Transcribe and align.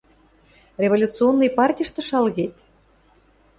–Революционный 0.83 1.51
партьышты 1.57 2.01
шалгет? 2.07 2.55